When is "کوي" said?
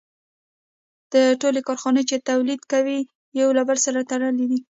2.73-2.99